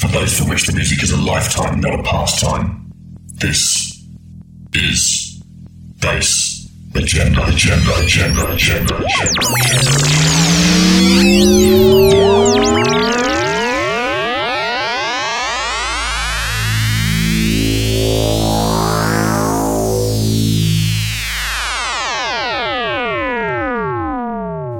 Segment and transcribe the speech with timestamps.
[0.00, 2.90] For those for which the music is a lifetime, not a pastime.
[3.34, 4.02] This
[4.72, 5.42] is
[6.00, 9.50] Bass Agenda, Agenda, Agenda, Agenda, Agenda.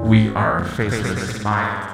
[0.03, 1.90] We are Faceless Mind,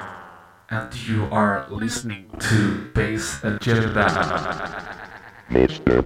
[0.70, 4.06] and you are listening to Bass Agenda.
[5.50, 6.06] Mr.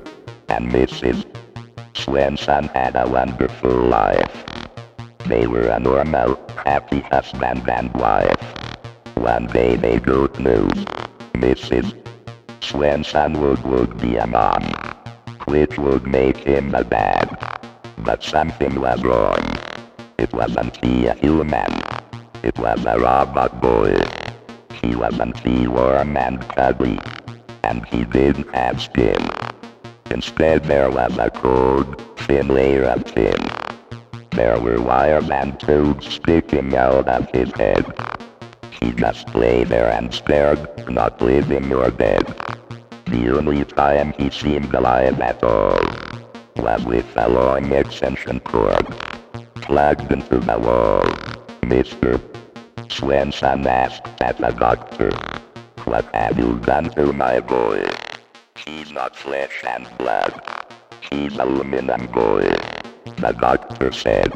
[0.49, 1.25] and Mrs.
[1.93, 4.45] Svensson had a wonderful life.
[5.25, 8.41] They were a normal, happy husband and wife.
[9.15, 10.85] One day they got news.
[11.33, 11.97] Mrs.
[12.59, 14.63] Svensson would, would be a mom,
[15.45, 17.35] which would make him a dad.
[17.97, 19.43] But something was wrong.
[20.19, 21.81] It wasn't he a human.
[22.43, 24.20] It was a robot boy.
[24.81, 26.99] He wasn't he warm and cuddly.
[27.63, 29.29] And he didn't have skin.
[30.09, 33.37] Instead there was a cold, thin layer of skin.
[34.31, 37.85] There were wires and tubes sticking out of his head.
[38.79, 42.25] He just lay there and stared, not living or dead.
[43.05, 45.79] The only time he seemed alive at all
[46.55, 48.87] was with a long extension cord
[49.55, 51.03] plugged into the wall.
[51.61, 52.19] Mr.
[52.91, 55.11] Svensson asked at the doctor,
[55.85, 57.87] What have you done to my boy?
[58.65, 60.33] He's not flesh and blood.
[61.09, 62.51] He's aluminum boy.
[63.15, 64.33] The doctor said,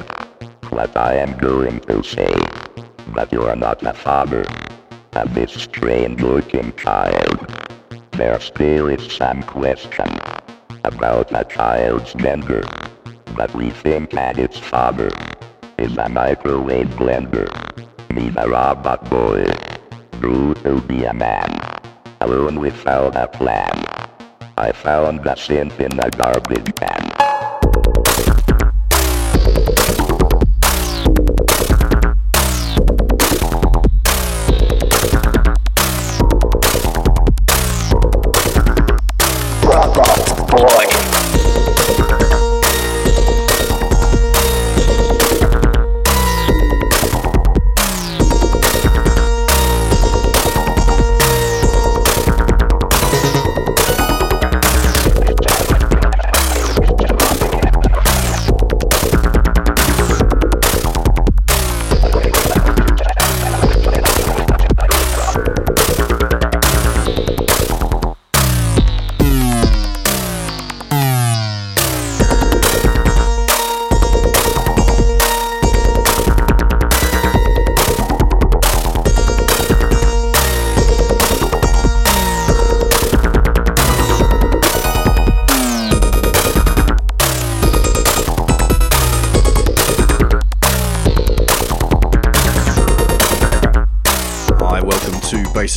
[0.70, 2.34] What I am going to say.
[3.14, 4.46] But you're not the father
[5.14, 7.38] of this strange looking child.
[8.12, 10.08] There still is some question
[10.86, 12.64] about the child's gender.
[13.36, 15.12] But we think that its father
[15.78, 17.52] is a microwave blender.
[18.16, 19.44] Me a robot boy
[20.22, 21.52] grew to be a man,
[22.22, 23.76] alone without a plan.
[24.56, 27.35] I found the synth in the garbage can.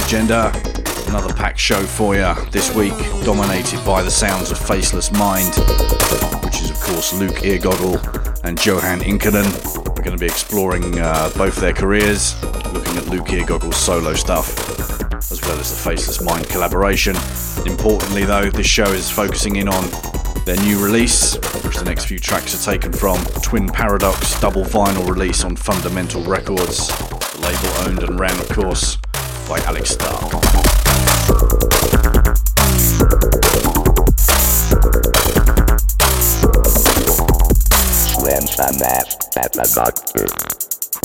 [0.08, 0.50] Agenda.
[1.08, 5.54] Another packed show for you this week, dominated by the sounds of Faceless Mind,
[6.42, 7.98] which is, of course, Luke Eargoggle
[8.42, 9.44] and Johan Inkinen.
[9.86, 12.42] We're going to be exploring uh, both their careers,
[12.72, 14.58] looking at Luke Eargoggle's solo stuff,
[15.30, 17.14] as well as the Faceless Mind collaboration.
[17.66, 19.90] Importantly, though, this show is focusing in on
[20.46, 25.06] their new release, which the next few tracks are taken from Twin Paradox double vinyl
[25.06, 28.96] release on Fundamental Records, the label owned and ran, of course,
[29.48, 30.30] by Alex Stark.
[38.12, 40.26] Svensson asked at the doctor,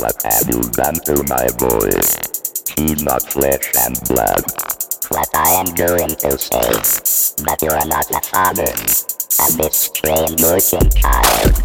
[0.01, 1.95] What have you done to my boy?
[2.75, 4.43] He's not flesh and blood.
[5.09, 8.73] what I am going to say, but you are not the father
[9.39, 11.55] of this strange looking child.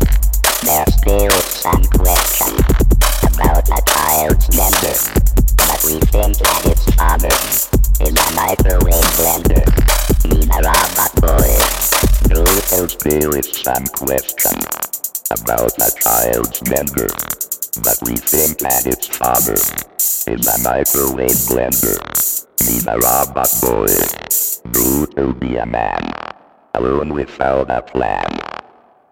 [0.62, 2.54] There still some question
[3.34, 5.17] about the child's gender,
[5.88, 7.32] we think that its father
[8.05, 9.64] is a microwave blender.
[10.29, 11.49] Me the robot boy,
[12.93, 14.58] still is some question
[15.32, 17.08] about a child's gender.
[17.81, 19.55] but we think that its father
[20.29, 21.96] is a microwave blender.
[22.69, 23.88] Meet a robot boy,
[25.17, 26.12] to be a man,
[26.75, 28.29] alone without a plan.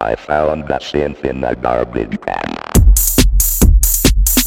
[0.01, 2.53] I found the synth in a garbage can.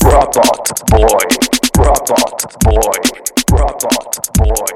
[0.04, 3.00] Robot boy, robot boy,
[3.52, 4.72] robot boy,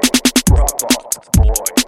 [0.50, 1.83] robot boy,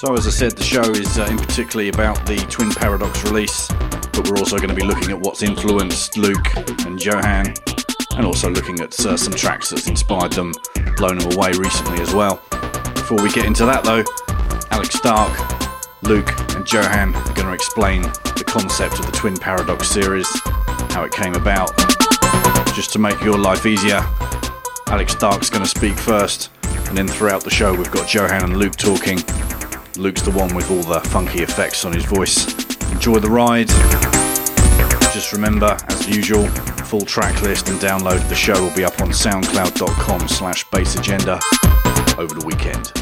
[0.00, 3.68] So, as I said, the show is uh, in particularly about the Twin Paradox release,
[4.12, 6.54] but we're also going to be looking at what's influenced Luke
[6.84, 7.54] and Johan,
[8.14, 10.52] and also looking at uh, some tracks that's inspired them,
[10.98, 12.42] blown them away recently as well.
[12.92, 14.04] Before we get into that, though,
[14.70, 15.32] Alex Stark,
[16.02, 20.28] Luke, and Johan are going to explain the concept of the Twin Paradox series,
[20.92, 21.74] how it came about.
[22.74, 24.04] Just to make your life easier,
[24.88, 26.50] Alex Stark's going to speak first,
[26.86, 29.20] and then throughout the show, we've got Johan and Luke talking.
[29.98, 32.46] Luke's the one with all the funky effects on his voice.
[32.92, 33.68] Enjoy the ride.
[35.12, 36.46] Just remember, as usual,
[36.86, 41.40] full track list and download of the show will be up on soundcloud.com slash bassagenda
[42.18, 42.92] over the weekend.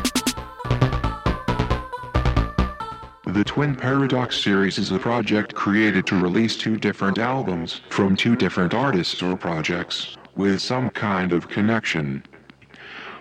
[3.26, 8.36] The Twin Paradox series is a project created to release two different albums from two
[8.36, 12.22] different artists or projects with some kind of connection.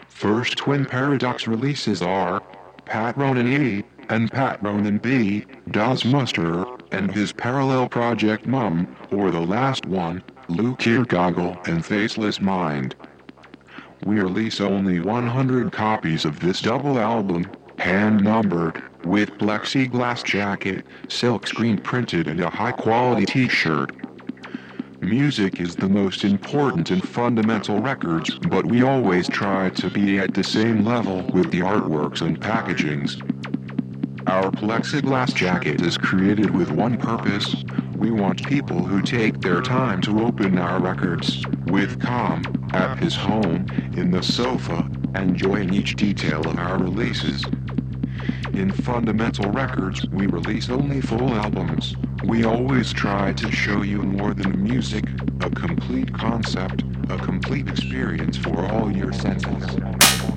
[0.07, 2.43] First Twin Paradox releases are
[2.85, 9.31] Pat Ronan E and Pat Ronan B, Das Muster, and his parallel project Mum, or
[9.31, 12.95] the last one, Luke Eargoggle and Faceless Mind.
[14.05, 17.49] We release only 100 copies of this double album,
[17.79, 23.91] hand numbered, with plexiglass jacket, silk screen printed, and a high quality t shirt.
[25.03, 30.33] Music is the most important and fundamental records, but we always try to be at
[30.33, 33.19] the same level with the artworks and packagings.
[34.27, 37.53] Our plexiglass jacket is created with one purpose.
[37.97, 42.41] We want people who take their time to open our records, with calm,
[42.73, 43.65] at his home,
[43.97, 47.43] in the sofa, enjoying each detail of our releases.
[48.53, 51.95] In Fundamental Records, we release only full albums.
[52.23, 55.05] We always try to show you more than music,
[55.41, 60.32] a complete concept, a complete experience for all your senses.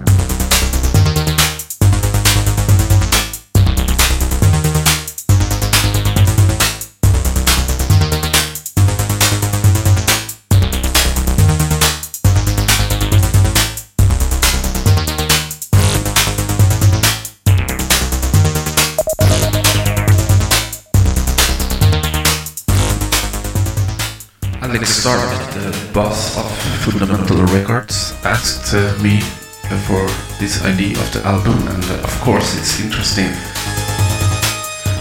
[24.77, 26.53] Alex Stark, the boss of
[26.85, 29.21] Fundamental Records, asked uh, me
[29.89, 30.05] for
[30.39, 33.33] this idea of the album, and uh, of course it's interesting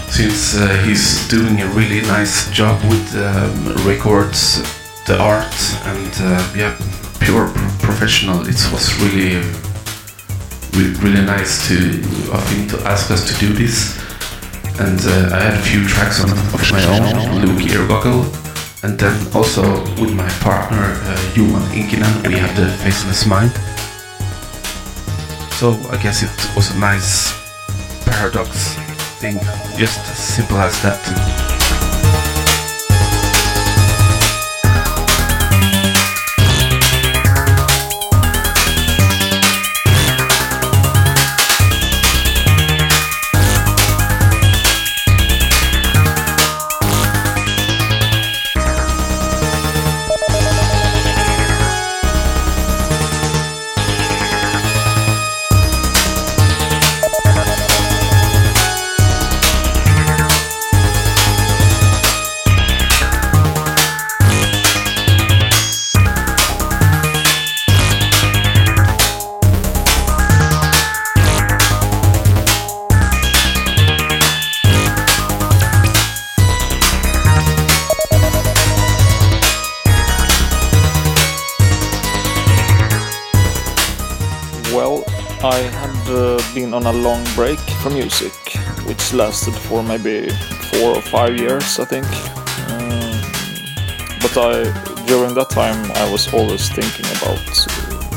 [0.08, 4.64] since uh, he's doing a really nice job with um, records,
[5.04, 5.54] the art,
[5.92, 6.72] and uh, yeah,
[7.20, 8.40] pure pro- professional.
[8.48, 9.44] It was really,
[11.04, 12.00] really, nice to
[12.32, 14.00] of him to ask us to do this.
[14.80, 18.45] And uh, I had a few tracks on of my own, Luke Eargoggle,
[18.82, 19.62] and then also
[20.00, 23.52] with my partner uh, Johan Inkinen, we have the Faceless Mind.
[25.54, 27.32] So I guess it was a nice
[28.04, 28.74] paradox
[29.20, 29.38] thing,
[29.76, 31.45] just as simple as that.
[86.76, 88.34] On a long break from music,
[88.86, 90.28] which lasted for maybe
[90.70, 92.06] four or five years, I think.
[92.68, 93.16] Um,
[94.20, 97.40] but I, during that time, I was always thinking about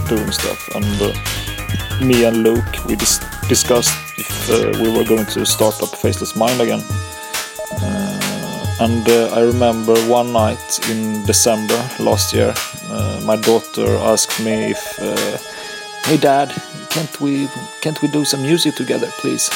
[0.09, 5.25] doing stuff, and uh, me and Luke, we dis- discussed if uh, we were going
[5.27, 6.81] to start up Faceless Mind again.
[7.81, 12.53] Uh, and uh, I remember one night in December last year,
[12.89, 15.37] uh, my daughter asked me if uh,
[16.09, 16.51] hey dad
[16.89, 17.47] can't we
[17.81, 19.49] can't we do some music together please?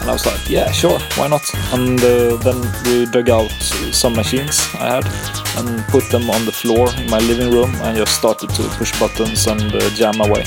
[0.00, 1.42] And i was like yeah sure why not?
[1.72, 3.50] And uh, then we dug out
[3.92, 5.06] some machines i had
[5.58, 8.98] and put them on the floor in my living room and just started to push
[8.98, 10.44] buttons and uh, jam away.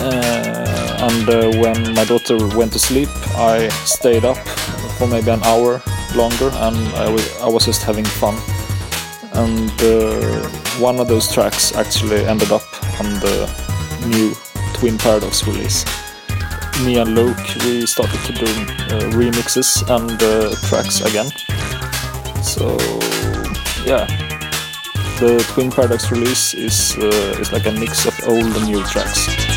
[0.00, 4.38] Uh, and uh, when my daughter went to sleep i stayed up
[4.98, 5.82] for maybe an hour
[6.14, 8.36] longer and i was, I was just having fun.
[9.34, 10.46] And uh,
[10.78, 12.62] one of those tracks actually ended up
[13.00, 13.48] on the
[14.06, 14.34] new
[14.82, 15.84] Twin Paradox release.
[16.84, 21.30] Me and Luke, we started to do uh, remixes and uh, tracks again.
[22.42, 22.66] So
[23.86, 24.06] yeah,
[25.20, 29.51] the Twin Paradox release is uh, is like a mix of old and new tracks.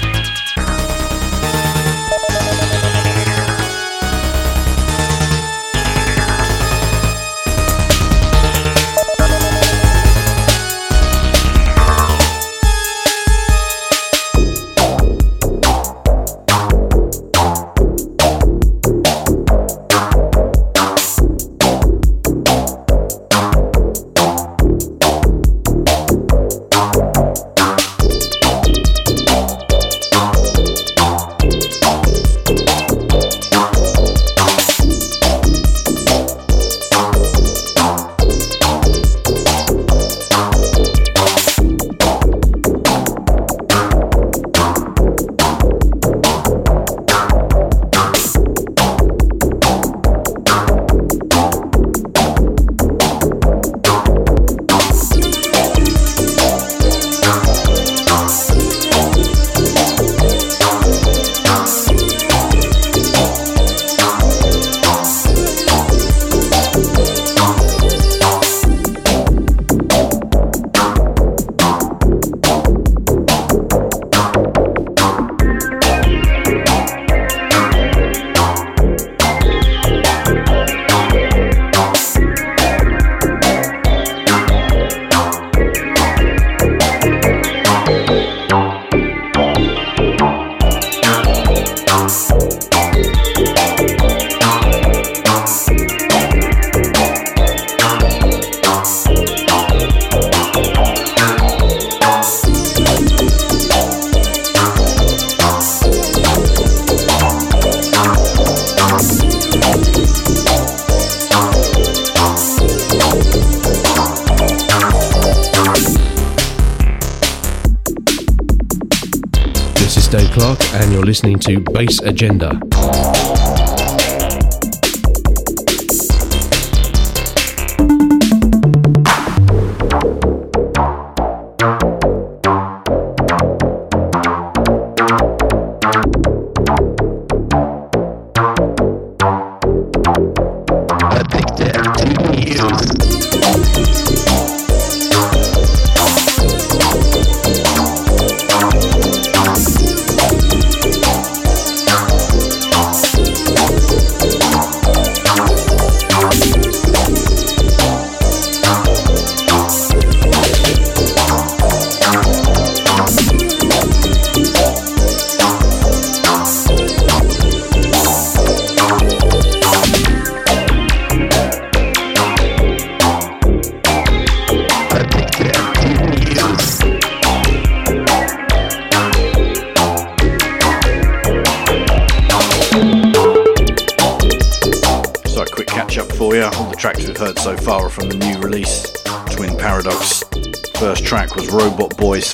[121.86, 122.75] Bass Agenda.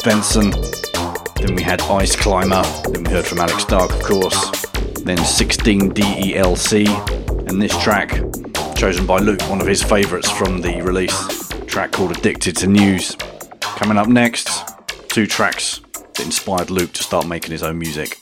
[0.02, 0.52] Svensson.
[1.36, 2.64] Then we had Ice Climber.
[2.90, 4.50] Then we heard from Alex Stark, of course.
[5.04, 6.88] Then 16DELC.
[7.48, 8.20] And this track,
[8.76, 13.16] chosen by Luke, one of his favourites from the release, track called Addicted to News.
[13.60, 14.50] Coming up next,
[15.10, 18.21] two tracks that inspired Luke to start making his own music.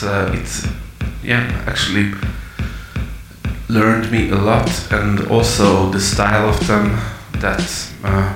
[0.00, 0.66] Because uh, it's
[1.22, 2.12] yeah actually
[3.68, 6.98] learned me a lot and also the style of them
[7.40, 7.60] that
[8.04, 8.32] uh,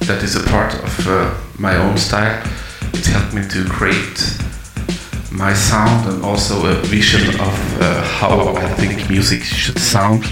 [0.00, 2.42] that is a part of uh, my own style.
[2.94, 4.20] It helped me to create
[5.30, 10.24] my sound and also a vision of uh, how I think music should sound.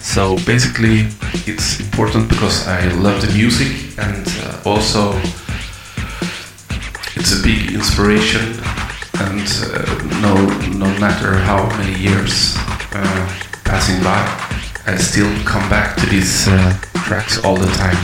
[0.00, 1.06] So basically
[1.46, 5.12] it's important because I love the music and uh, also
[7.16, 8.73] it's a big inspiration
[9.20, 9.84] and uh,
[10.20, 10.34] no
[10.76, 12.56] no matter how many years
[12.92, 13.28] uh,
[13.64, 14.20] passing by
[14.86, 17.96] I still come back to these uh, tracks all the time.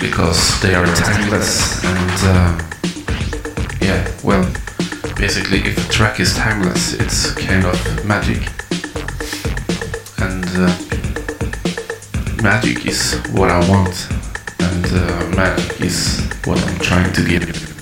[0.00, 2.18] Because they are timeless and
[3.80, 4.44] yeah well
[5.16, 8.42] basically if a track is timeless it's kind of magic.
[10.18, 10.68] And uh,
[12.42, 14.08] magic is what I want.
[14.60, 17.73] And uh, magic is what I'm trying to give.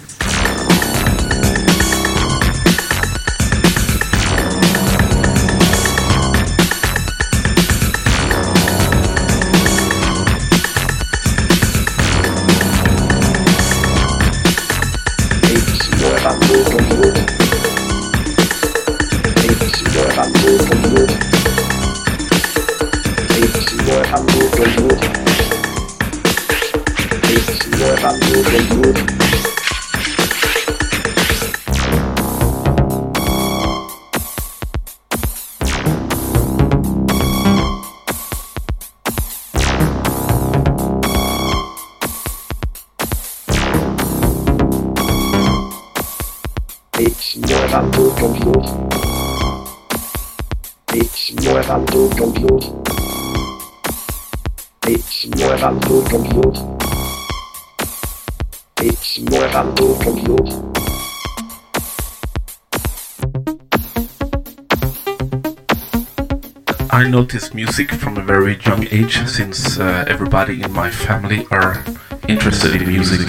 [67.12, 71.85] Noticed music from a very young age since uh, everybody in my family are
[72.27, 73.20] interested in music.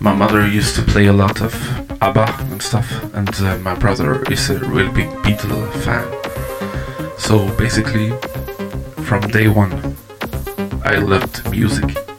[0.00, 1.54] My mother used to play a lot of
[2.02, 6.06] ABBA and stuff, and uh, my brother is a real big Beatle fan.
[7.18, 8.10] So basically,
[9.04, 9.72] from day one,
[10.84, 12.11] I loved music.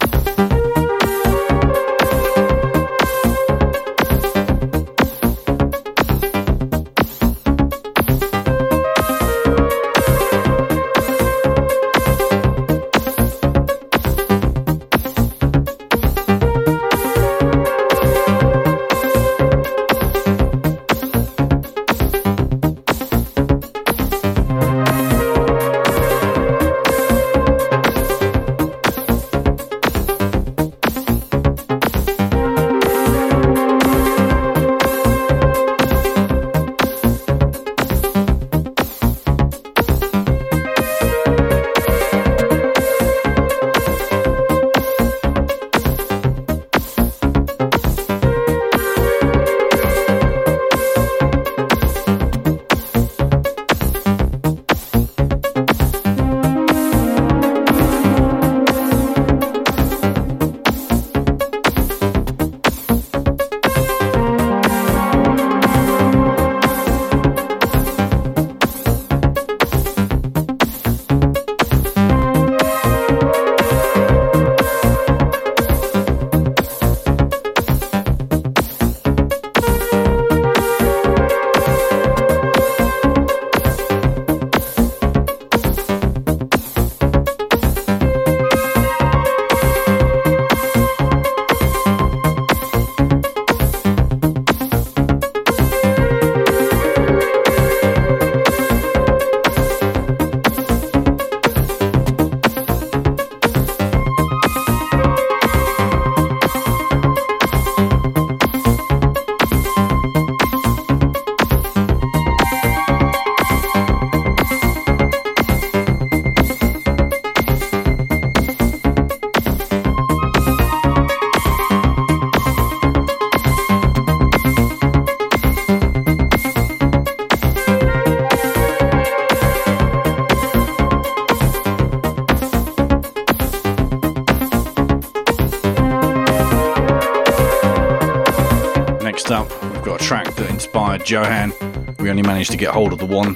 [141.14, 141.54] Johan.
[142.00, 143.36] We only managed to get hold of the one,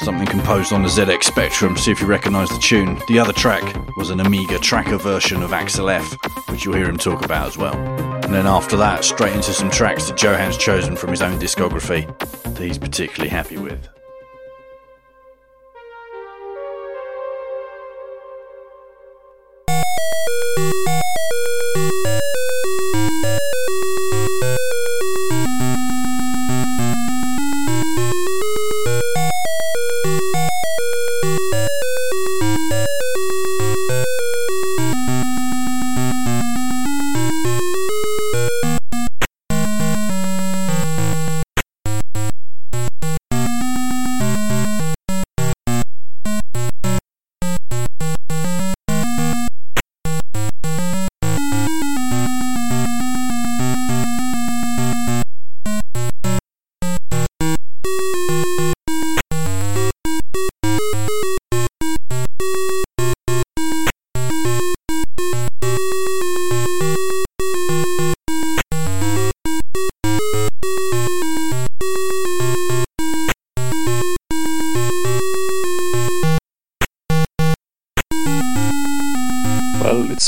[0.00, 3.00] something composed on the ZX Spectrum, see if you recognise the tune.
[3.08, 3.64] The other track
[3.96, 6.04] was an Amiga tracker version of Axel F,
[6.50, 7.74] which you'll hear him talk about as well.
[8.22, 12.06] And then after that, straight into some tracks that Johan's chosen from his own discography
[12.42, 13.95] that he's particularly happy with.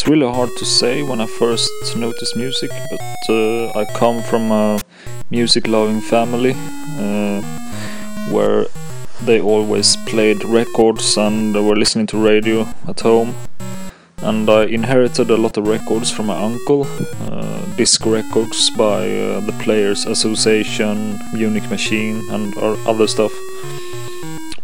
[0.09, 4.81] Really hard to say when I first noticed music, but uh, I come from a
[5.31, 6.55] music loving family
[6.99, 7.43] uh,
[8.31, 8.67] where
[9.23, 13.35] they always played records and were listening to radio at home.
[14.23, 16.87] And I inherited a lot of records from my uncle,
[17.31, 23.33] uh, disc records by uh, the Players Association, Munich Machine, and other stuff.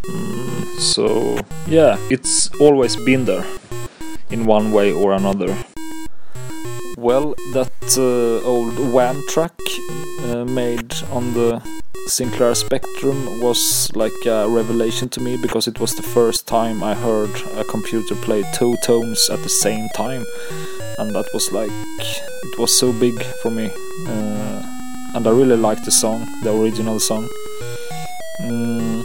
[0.07, 3.45] Mm, so, yeah, it's always been there
[4.29, 5.55] in one way or another.
[6.97, 9.57] Well, that uh, old Wham track
[10.21, 11.61] uh, made on the
[12.07, 16.93] Sinclair Spectrum was like a revelation to me because it was the first time I
[16.93, 20.23] heard a computer play two tones at the same time,
[20.99, 23.71] and that was like it was so big for me.
[24.07, 24.61] Uh,
[25.15, 27.27] and I really liked the song, the original song.
[28.41, 29.03] Mm,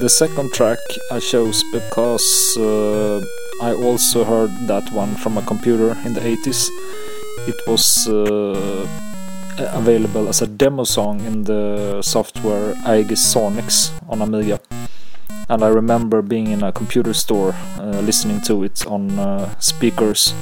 [0.00, 0.78] the second track
[1.12, 3.24] I chose because uh,
[3.62, 6.68] I also heard that one from a computer in the 80s.
[7.46, 8.86] It was uh,
[9.58, 14.60] available as a demo song in the software Aegis Sonix on Amiga.
[15.48, 20.34] And I remember being in a computer store uh, listening to it on uh, speakers.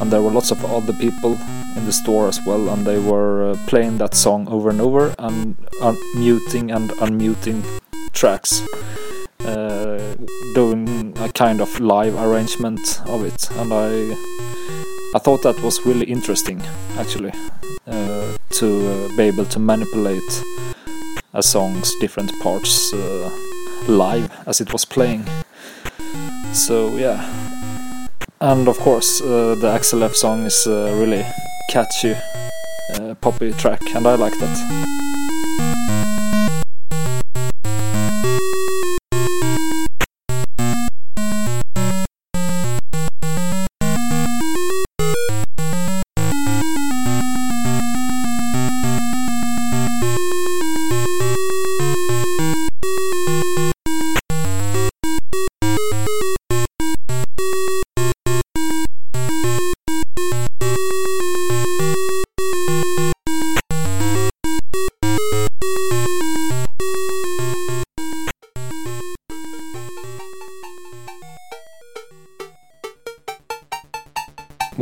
[0.00, 1.38] And there were lots of other people
[1.76, 5.14] in the store as well, and they were uh, playing that song over and over
[5.18, 5.56] and
[6.14, 7.64] muting and unmuting
[8.12, 8.62] tracks.
[9.40, 10.16] Uh,
[10.54, 10.87] doing
[11.20, 14.16] a kind of live arrangement of it, and I
[15.14, 16.62] I thought that was really interesting,
[16.98, 17.32] actually,
[17.86, 20.44] uh, to uh, be able to manipulate
[21.32, 23.30] a song's different parts uh,
[23.88, 25.24] live as it was playing.
[26.52, 27.20] So yeah,
[28.40, 31.24] and of course uh, the Axel F song is a really
[31.70, 32.14] catchy,
[33.20, 34.97] poppy track, and I like that.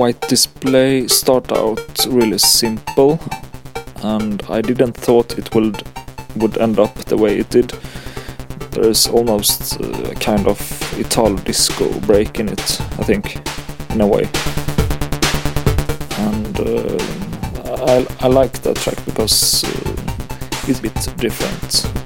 [0.07, 3.19] White display start out really simple
[4.05, 5.83] and I didn't thought it would
[6.37, 7.71] would end up the way it did.
[8.71, 10.59] There's almost a kind of
[10.97, 13.41] Italo disco break in it, I think,
[13.91, 14.29] in a way.
[16.29, 16.99] And uh,
[17.93, 22.06] I, I like that track because uh, it's a bit different.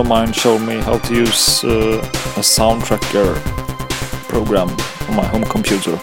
[0.00, 2.00] Friend of mine showed me how to use uh,
[2.36, 3.34] a sound tracker
[4.28, 4.68] program
[5.08, 5.98] on my home computer,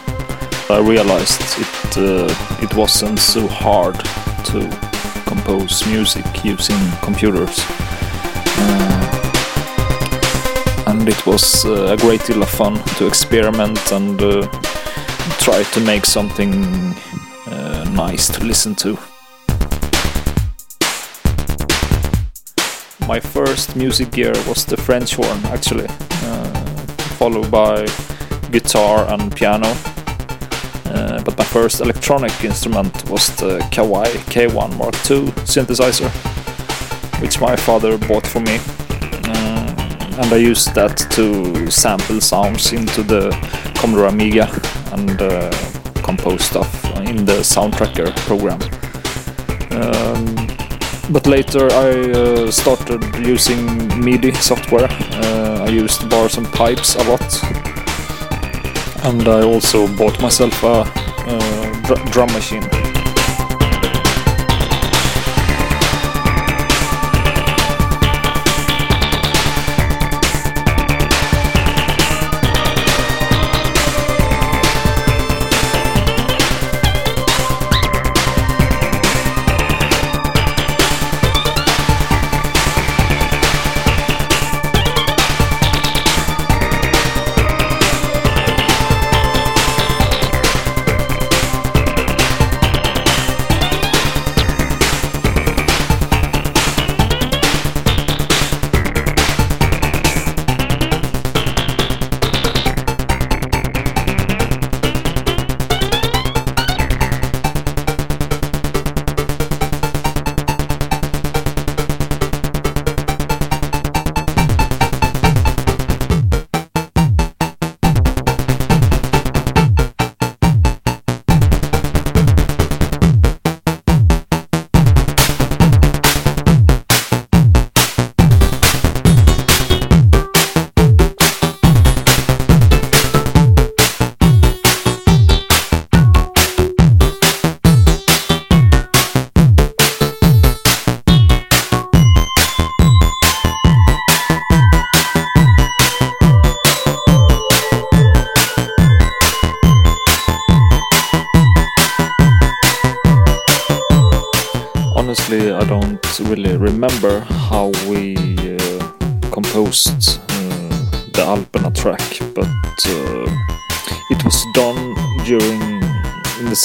[0.69, 2.27] I realized it uh,
[2.62, 3.95] it wasn't so hard
[4.51, 4.60] to
[5.25, 7.60] compose music using computers.
[8.60, 9.13] Uh,
[10.88, 14.47] and it was uh, a great deal of fun to experiment and uh,
[15.39, 16.53] try to make something
[17.47, 18.97] uh, nice to listen to.
[23.08, 26.62] My first music gear was the French horn, actually, uh,
[27.17, 27.86] followed by
[28.52, 29.67] guitar and piano.
[30.86, 36.10] Uh, but my first electronic instrument was the Kawai K1 Mark II synthesizer,
[37.22, 38.60] which my father bought for me.
[39.30, 43.30] Uh, and I used that to sample sounds into the
[43.76, 44.50] Commodore Amiga
[44.91, 45.50] and uh,
[46.04, 48.60] compose stuff in the Soundtracker program.
[49.72, 50.57] Um,
[51.10, 54.88] but later I uh, started using MIDI software.
[54.89, 57.43] Uh, I used bars and pipes a lot,
[59.06, 60.84] and I also bought myself a,
[61.84, 62.63] dr- drum machine.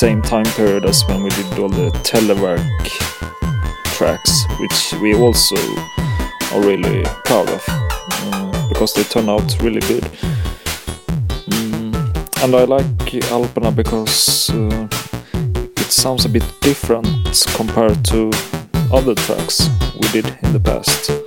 [0.02, 2.58] Same time period as when we did all the Telewerk
[3.94, 5.54] tracks, which we also
[6.50, 10.02] are really proud of uh, because they turn out really good.
[11.46, 12.84] Mm, and I like
[13.30, 14.88] Alperna because uh,
[15.76, 18.32] it sounds a bit different compared to
[18.92, 19.68] other tracks
[20.00, 21.21] we did in the past.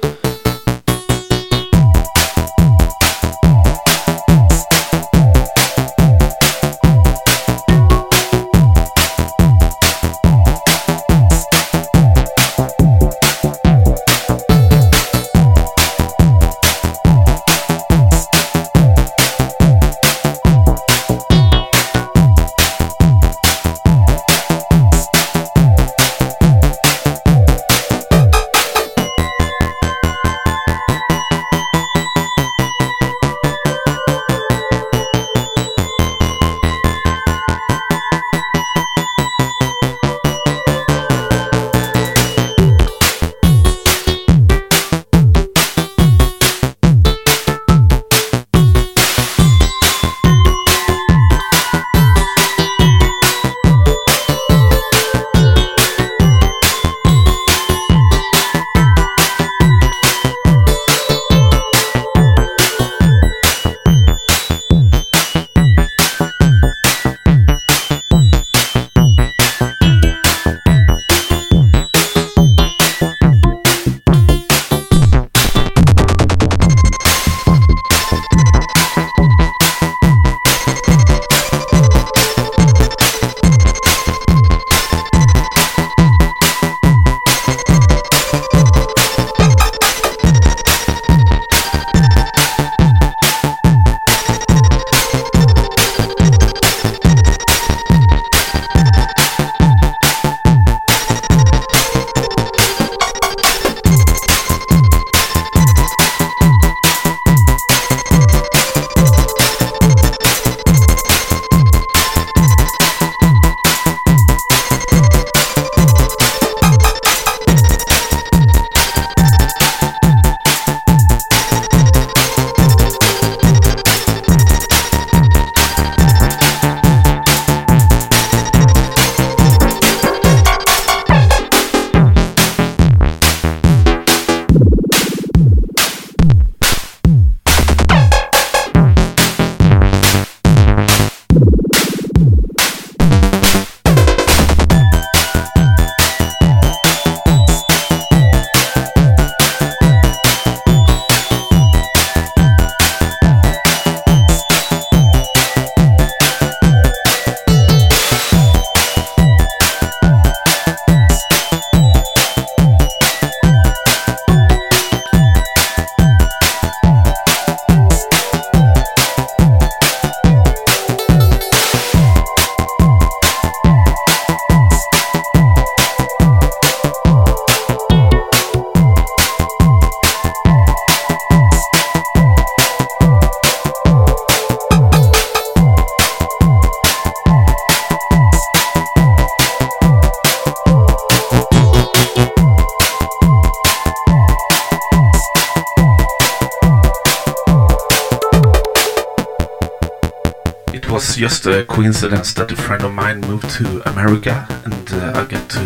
[201.86, 205.64] Coincidence that a friend of mine moved to America and uh, I got to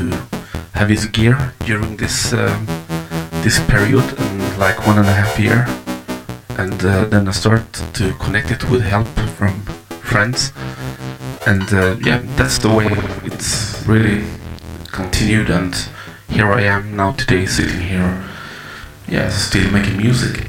[0.74, 2.66] have his gear during this um,
[3.42, 5.66] this period and like one and a half year.
[6.58, 9.08] And uh, then I started to connect it with help
[9.38, 9.62] from
[10.12, 10.52] friends.
[11.48, 12.90] And uh, yeah that's the way
[13.24, 14.26] it's really
[14.92, 15.50] continued.
[15.50, 15.74] And
[16.28, 18.12] here I am now today sitting here
[19.08, 20.49] yeah still making music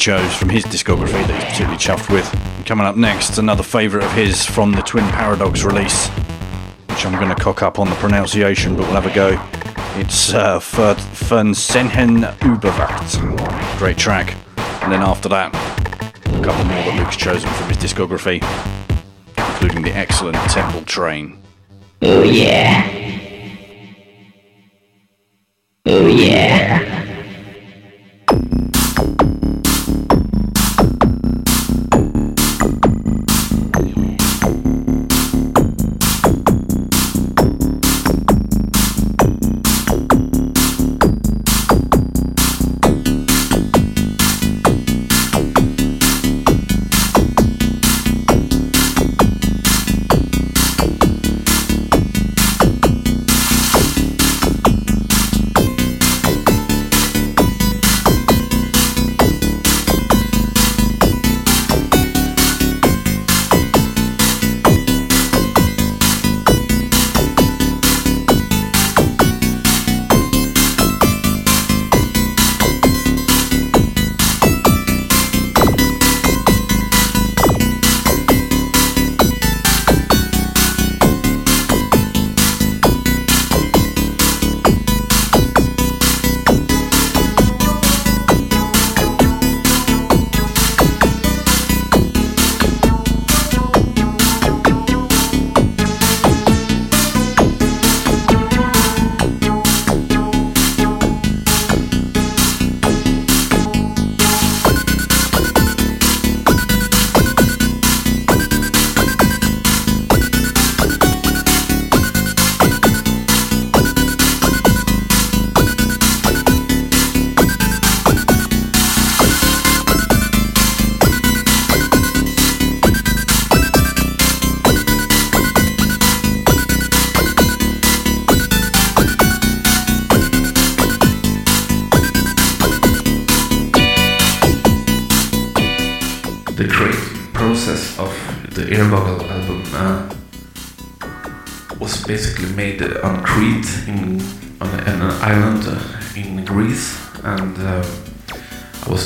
[0.00, 2.34] chose from his discography that he's particularly chuffed with.
[2.56, 6.08] And coming up next, another favourite of his from the Twin Paradox release,
[6.88, 9.38] which I'm going to cock up on the pronunciation, but we'll have a go.
[10.00, 13.78] It's uh, Fer- Fernsenhen Überwacht.
[13.78, 14.34] Great track.
[14.82, 18.42] And then after that, a couple more that Luke's chosen from his discography,
[19.36, 21.38] including the excellent Temple Train.
[22.00, 22.99] Oh yeah.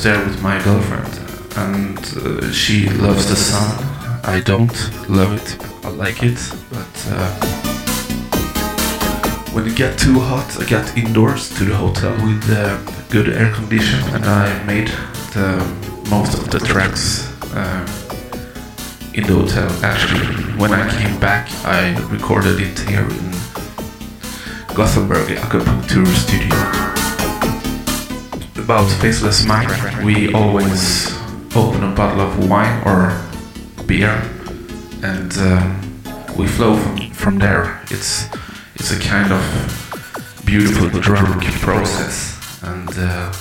[0.05, 1.17] There with my girlfriend,
[1.57, 3.83] and uh, she loves the sun.
[4.23, 4.77] I don't
[5.09, 5.57] love it.
[5.83, 6.37] I like it,
[6.69, 7.33] but uh,
[9.51, 12.77] when it got too hot, I got indoors to the hotel with uh,
[13.09, 14.89] good air condition, and I made
[15.33, 15.49] the
[16.11, 17.81] most of the tracks uh,
[19.15, 19.67] in the hotel.
[19.83, 20.27] Actually,
[20.61, 23.31] when I came back, I recorded it here in
[24.75, 26.94] Gothenburg Acupuncture Studio.
[28.65, 29.69] About Faceless Mind,
[30.03, 31.15] we always
[31.55, 33.13] open a bottle of wine or
[33.85, 34.09] beer,
[35.03, 35.71] and uh,
[36.35, 36.75] we flow
[37.13, 37.79] from, there.
[37.91, 38.25] It's
[38.73, 43.31] it's a kind of beautiful drunk process, and uh,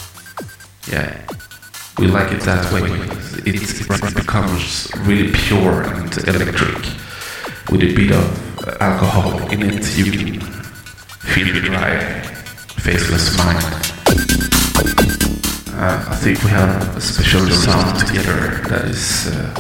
[0.93, 1.27] yeah,
[1.97, 2.83] we like it that way.
[3.51, 6.85] It becomes really pure and electric
[7.70, 9.97] with a bit of alcohol in it.
[9.97, 12.20] You can feel the dry,
[12.77, 13.93] faceless mind.
[15.77, 19.53] Uh, I think we have a special sound together that is uh,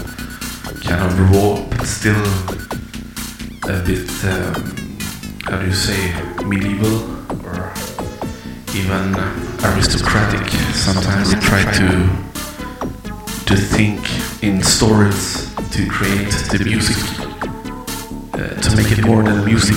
[0.84, 2.22] kind of raw, but still
[3.68, 4.54] a bit, um,
[5.42, 7.02] how do you say, medieval
[7.44, 7.72] or
[8.76, 9.12] even
[9.64, 10.46] aristocratic.
[10.72, 12.08] Sometimes we try to
[13.46, 14.00] to think
[14.40, 16.96] in stories to create the music,
[18.34, 19.76] uh, to make it more than music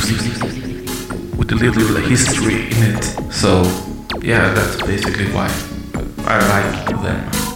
[1.36, 3.04] with a little bit of history in it.
[3.34, 3.64] So,
[4.22, 5.50] yeah, that's basically why
[6.30, 7.47] 二十八有毒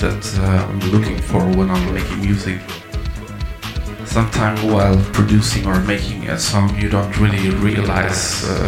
[0.00, 2.58] that uh, I'm looking for when I'm making music.
[4.06, 8.58] Sometimes while producing or making a song, you don't really realize uh,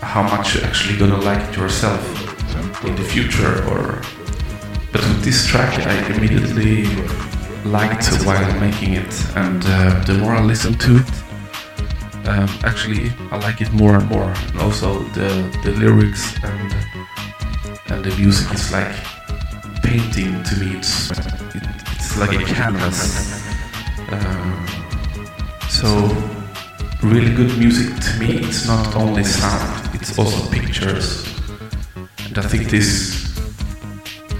[0.00, 2.02] how much you're actually gonna like it yourself
[2.84, 3.62] in the future.
[3.68, 4.00] Or
[4.92, 6.86] but with this track, I immediately
[7.64, 13.36] liked while making it, and uh, the more I listen to it, um, actually I
[13.36, 14.32] like it more and more.
[14.48, 15.28] And also the
[15.64, 16.74] the lyrics and
[17.90, 18.96] and the music is like
[19.88, 20.76] painting to me.
[20.76, 21.64] It's, it,
[21.96, 23.00] it's like a canvas.
[24.10, 24.66] Um,
[25.68, 25.88] so,
[27.02, 31.24] really good music to me, it's not only sound, it's also pictures.
[32.26, 32.90] And I think this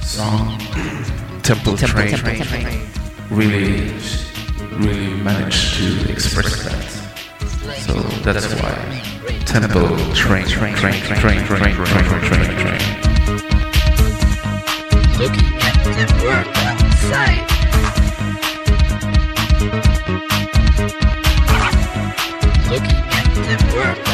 [0.02, 0.58] song,
[1.42, 2.12] Temple, Train,
[3.30, 3.92] really,
[4.82, 6.88] really managed to express that.
[7.84, 8.74] So that's why
[9.46, 12.58] Temple Train, Train, Train, Train, Train, Train, Train, Train.
[12.58, 12.77] train.
[23.78, 24.07] work.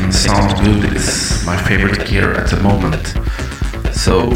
[0.00, 3.14] That sound good is my favorite gear at the moment.
[3.94, 4.32] So,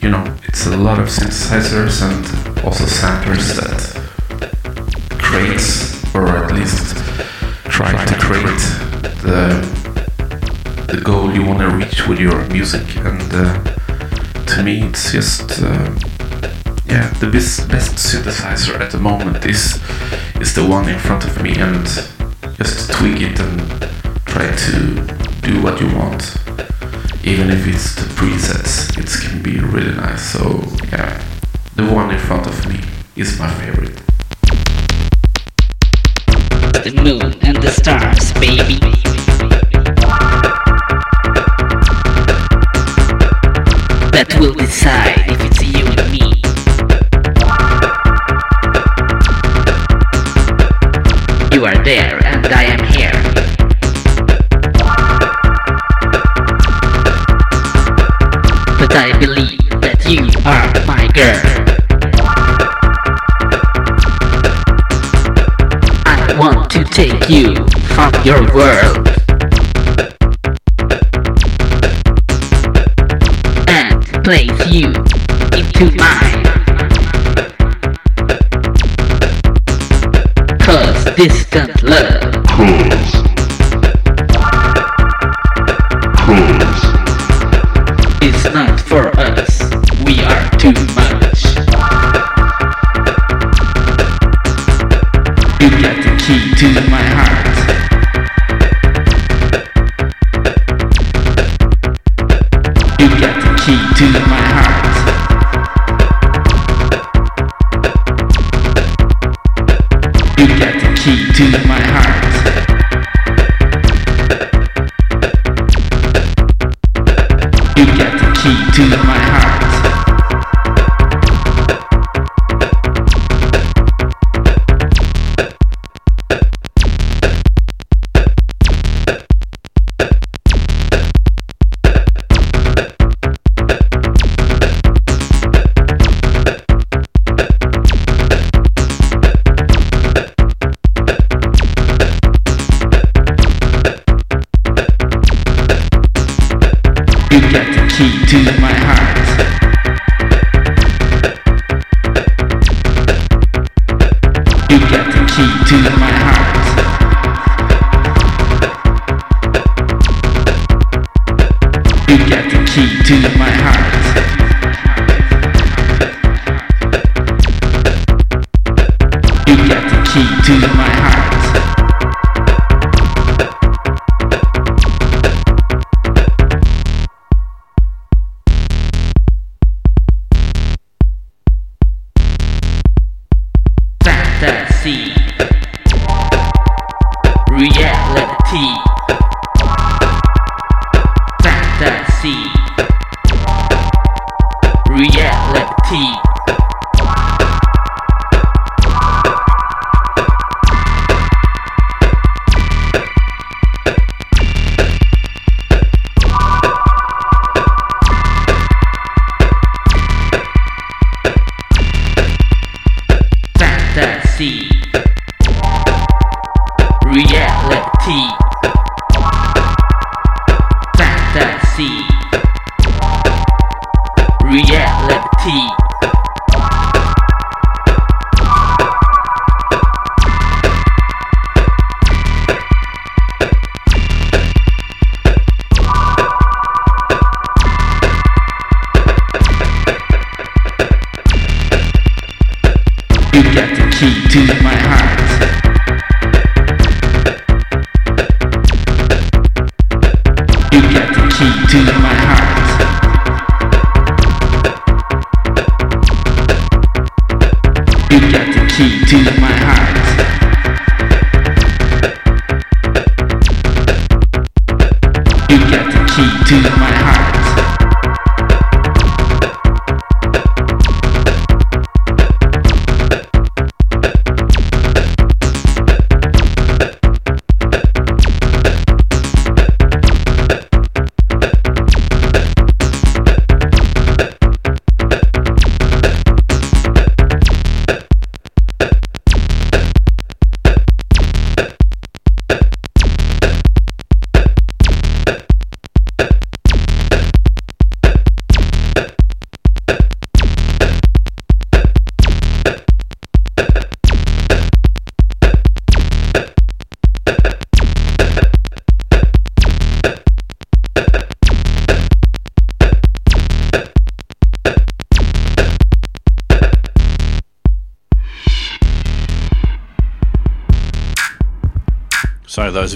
[0.00, 3.80] you know, it's a lot of synthesizers and also samplers that
[5.18, 6.96] creates, or at least
[7.64, 8.64] try to create
[9.22, 9.74] the
[10.88, 12.86] the goal you want to reach with your music.
[12.96, 13.62] And uh,
[14.46, 15.90] to me, it's just uh,
[16.86, 19.80] yeah, the best best synthesizer at the moment is
[20.40, 21.86] is the one in front of me, and
[22.56, 23.88] just tweak it and
[24.34, 24.94] try to
[25.42, 26.36] do what you want.
[27.22, 30.32] Even if it's the presets, it can be really nice.
[30.32, 30.60] So
[30.90, 31.22] yeah,
[31.76, 32.80] the one in front of me
[33.14, 33.94] is my favorite.
[36.82, 38.80] The moon and the stars, baby.
[44.10, 46.26] That will decide if it's you and me.
[51.54, 52.13] You are there
[59.18, 61.40] believe that you are my girl.
[66.06, 67.54] I want to take you
[67.94, 69.08] from your world
[73.68, 74.86] and place you
[75.52, 76.44] into mine.
[80.60, 83.03] Cause distant love hmm.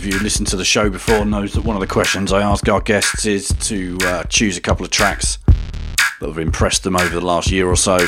[0.08, 2.80] You listened to the show before knows that one of the questions I ask our
[2.80, 5.36] guests is to uh, choose a couple of tracks
[6.20, 7.98] that have impressed them over the last year or so.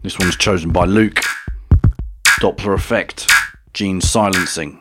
[0.00, 1.20] This one's chosen by Luke.
[2.40, 3.30] Dopplereffekt,
[3.74, 4.80] Gene Silencing.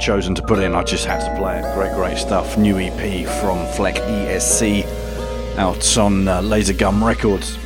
[0.00, 0.74] I've chosen to put in.
[0.74, 1.74] I just had to play it.
[1.74, 2.56] Great, great stuff.
[2.56, 4.86] New EP from Fleck ESC
[5.58, 7.58] out on uh, Laser Gum Records.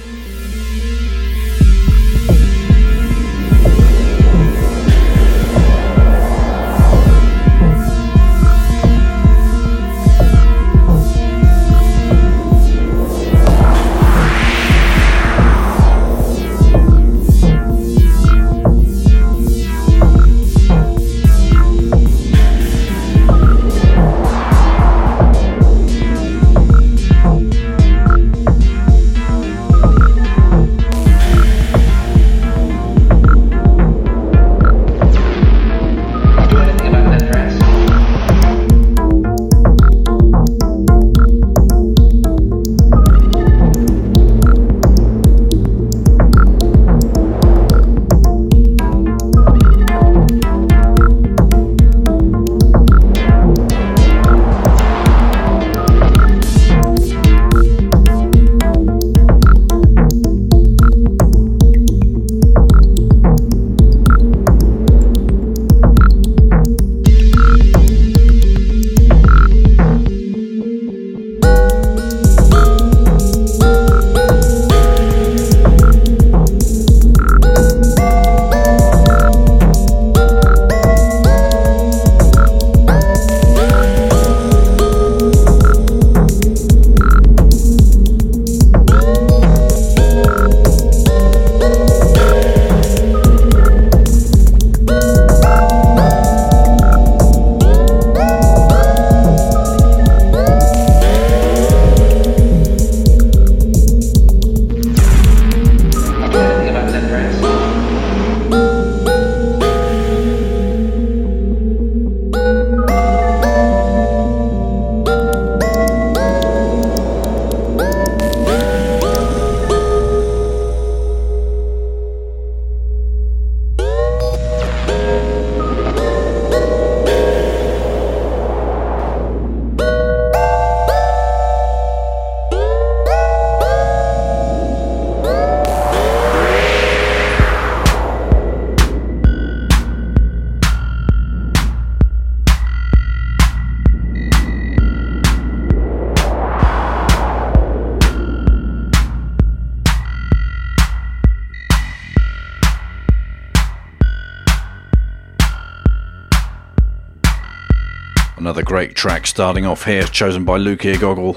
[158.55, 161.37] Another great track starting off here, chosen by Luke Eargoggle.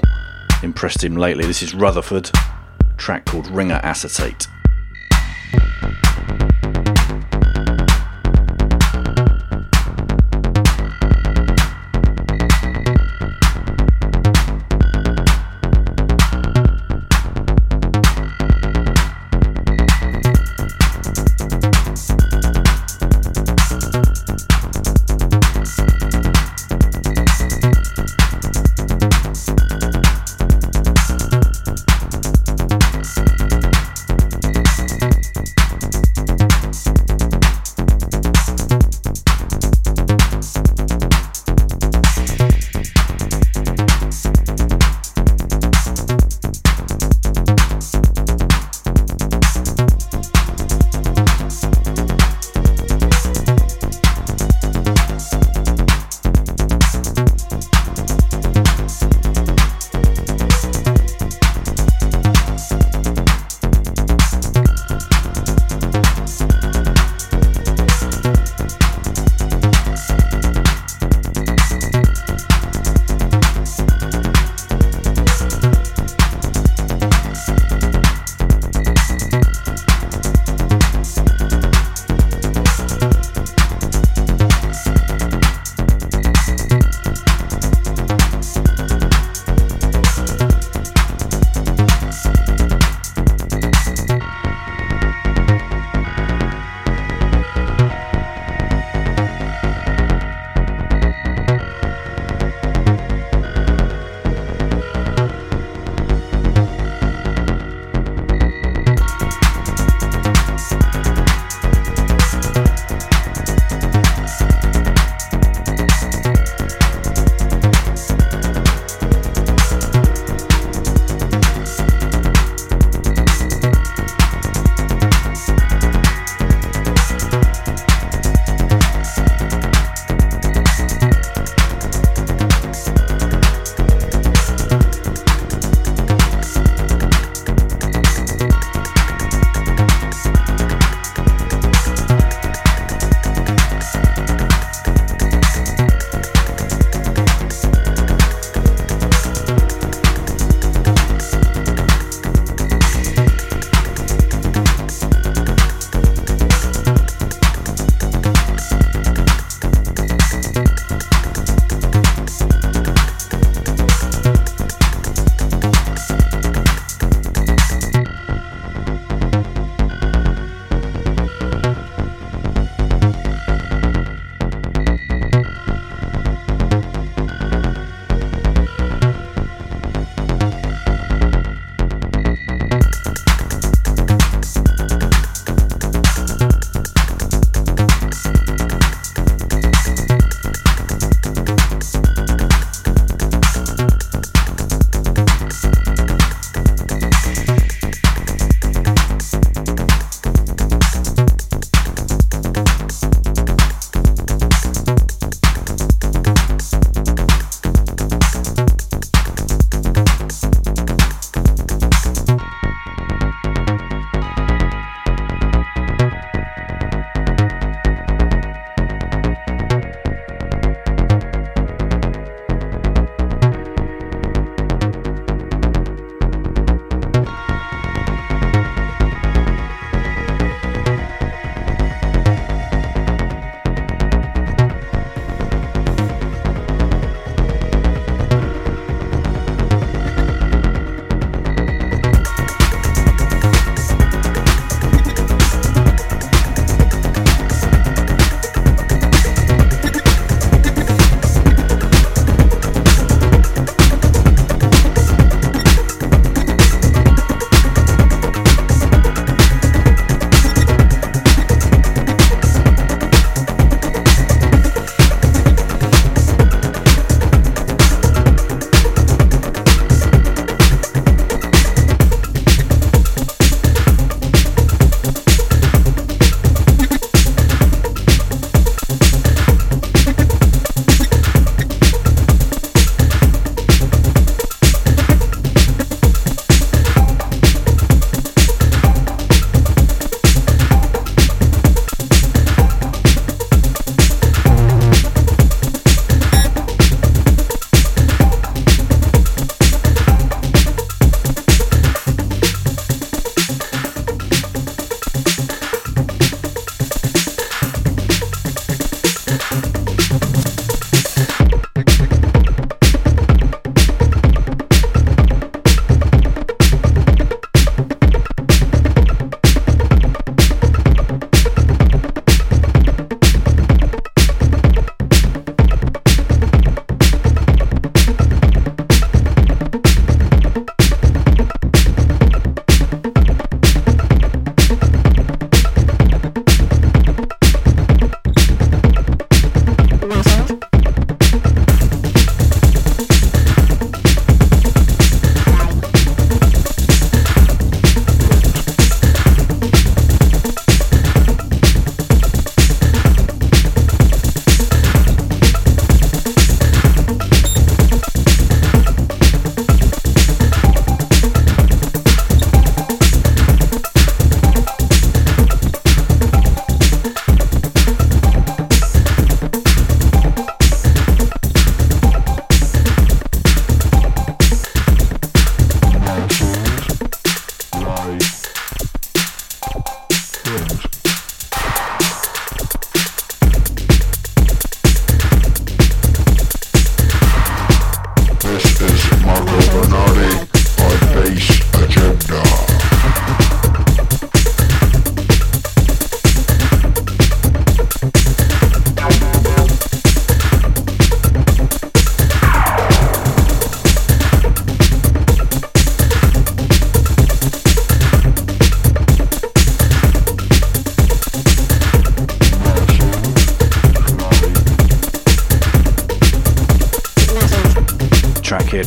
[0.62, 1.44] Impressed him lately.
[1.46, 2.30] This is Rutherford,
[2.96, 4.46] track called Ringer Acetate.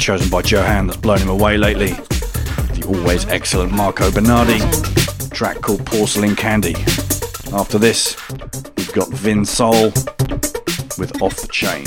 [0.01, 1.91] Chosen by Johan that's blown him away lately.
[1.91, 4.57] The always excellent Marco Bernardi.
[5.29, 6.73] Track called Porcelain Candy.
[7.53, 8.17] After this,
[8.77, 9.91] we've got Vin Sol
[10.97, 11.85] with Off the Chain.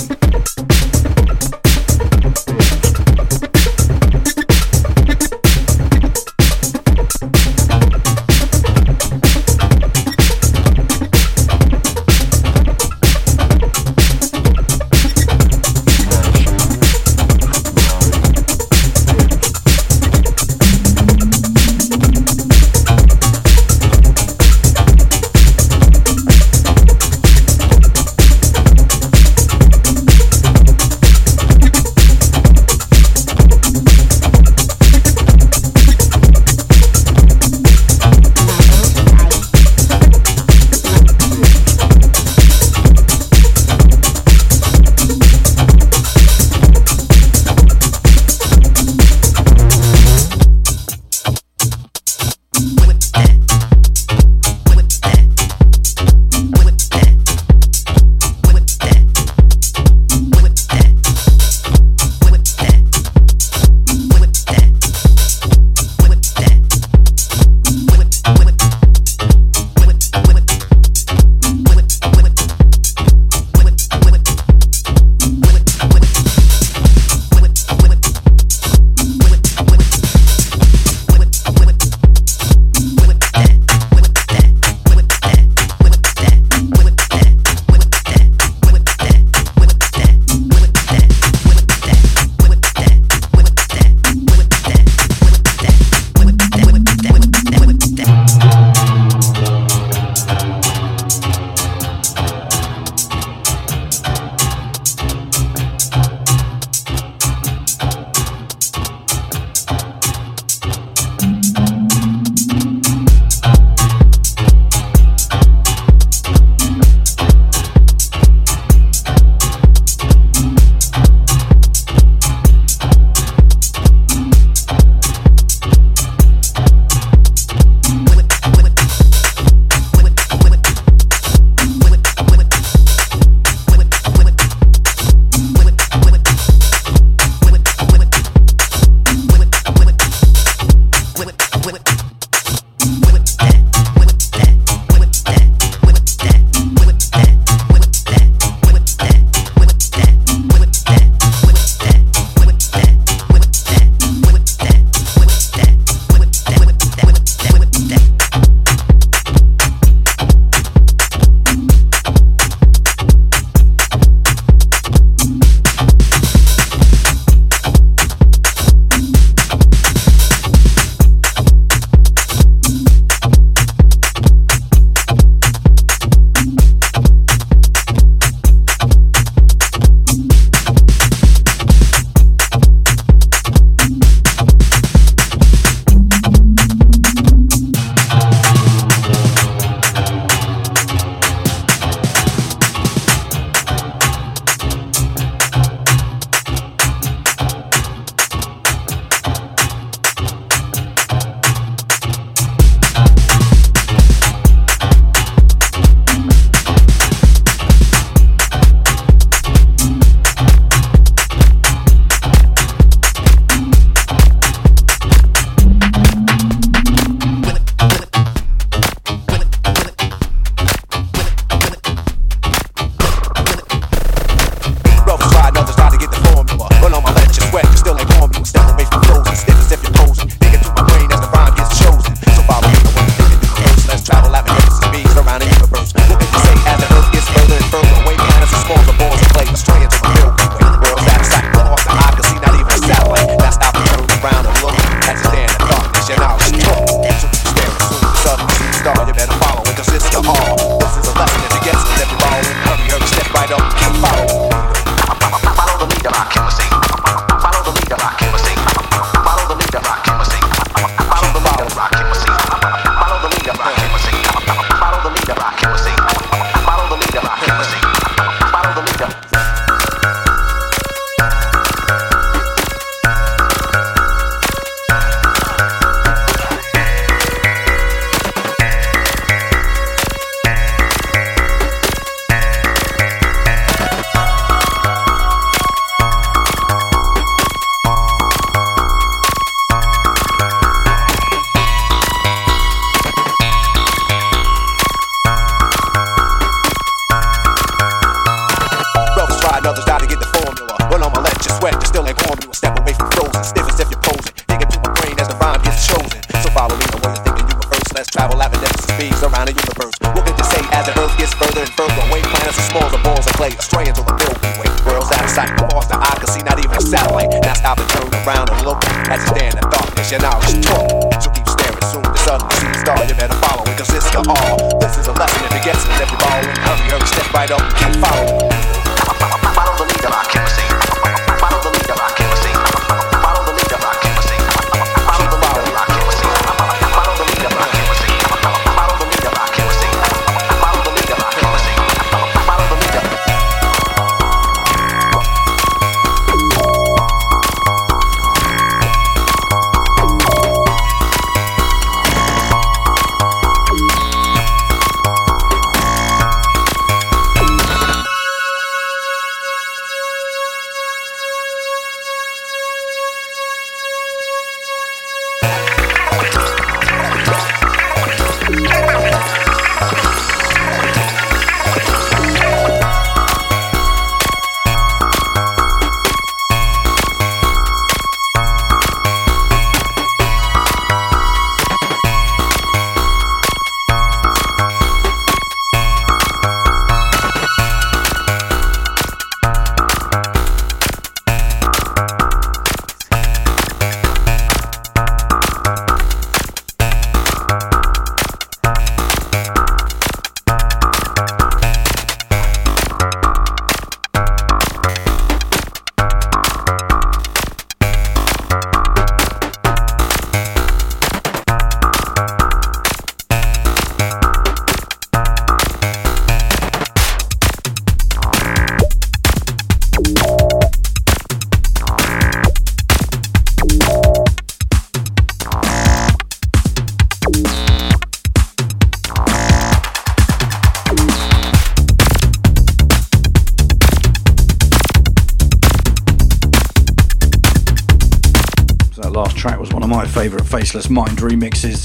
[440.55, 441.85] Faceless Mind remixes.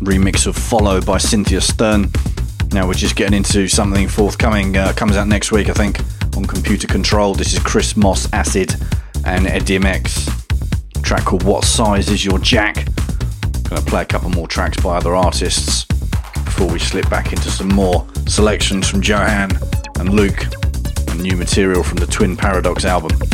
[0.00, 2.10] Remix of Follow by Cynthia Stern.
[2.72, 6.00] Now we're just getting into something forthcoming, uh, comes out next week, I think,
[6.34, 7.34] on Computer Control.
[7.34, 8.74] This is Chris Moss Acid
[9.26, 11.02] and EDMX.
[11.02, 12.86] Track called What Size Is Your Jack?
[13.68, 17.68] Gonna play a couple more tracks by other artists before we slip back into some
[17.68, 19.50] more selections from Johan
[19.98, 20.46] and Luke
[21.08, 23.29] and new material from the Twin Paradox album.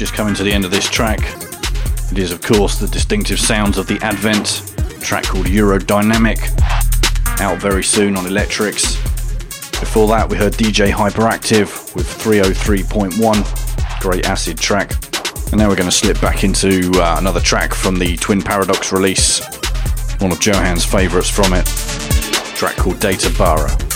[0.00, 1.20] Just coming to the end of this track.
[2.10, 4.72] It is, of course, the distinctive sounds of the Advent
[5.02, 6.38] track called Eurodynamic,
[7.38, 8.96] out very soon on Electrics.
[9.78, 14.92] Before that, we heard DJ Hyperactive with 303.1, great acid track.
[15.52, 18.94] And now we're going to slip back into uh, another track from the Twin Paradox
[18.94, 19.44] release,
[20.18, 21.66] one of Johan's favourites from it,
[22.56, 23.89] track called Data Bara.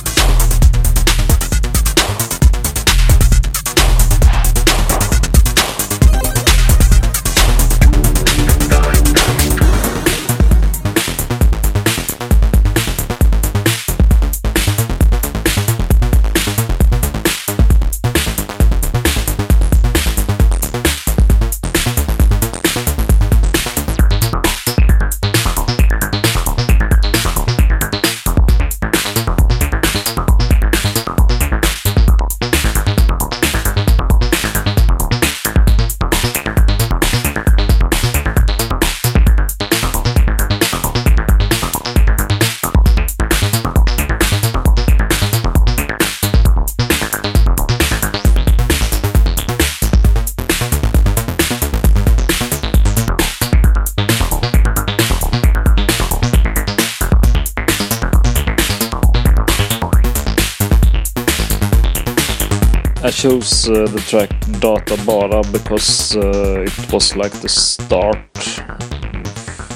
[63.25, 64.29] Chose uh, the track
[64.61, 68.19] Data Bara because uh, it was like the start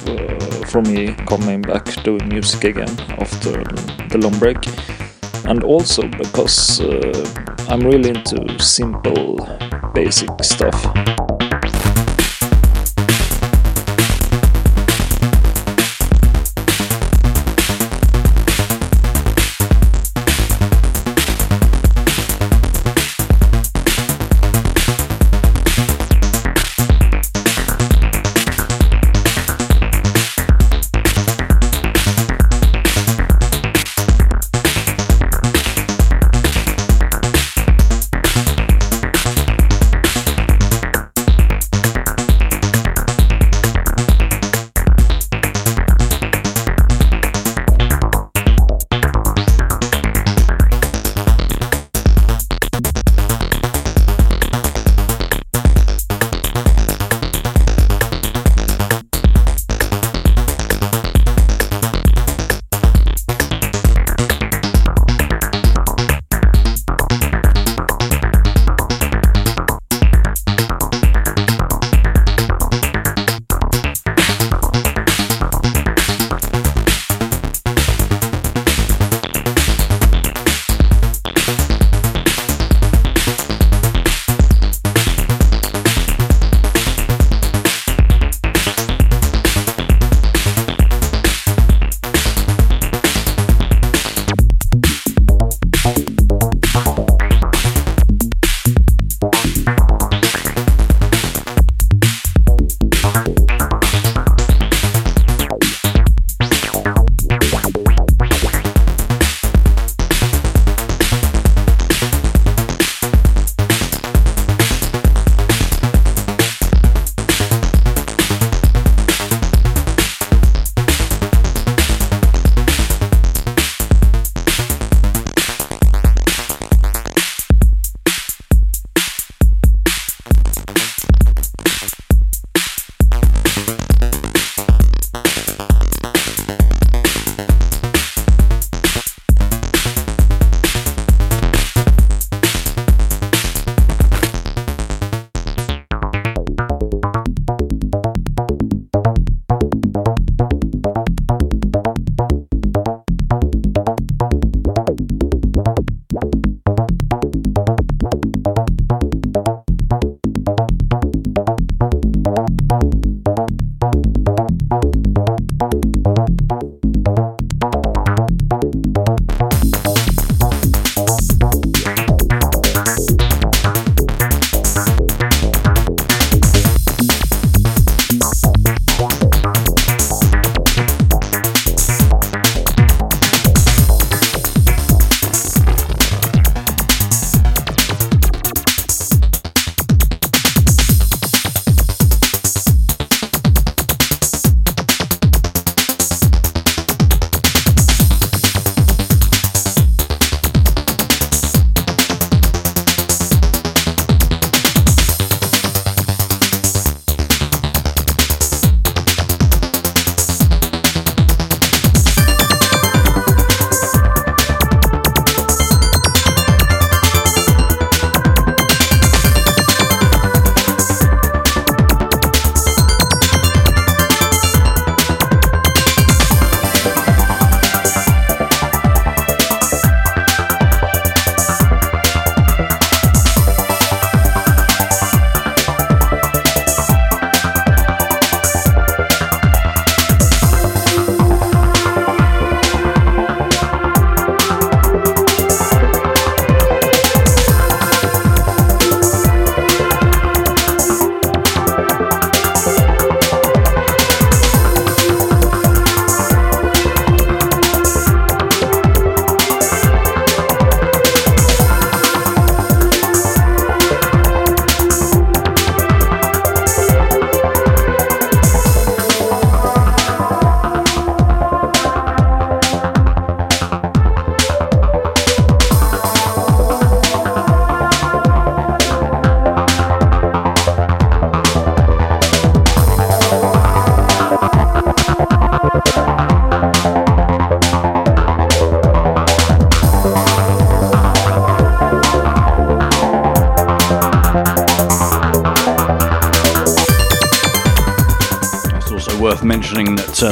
[0.05, 3.63] uh, for me coming back doing music again after
[4.09, 4.57] the long break.
[5.45, 9.39] And also because uh, I'm really into simple,
[9.95, 10.77] basic stuff.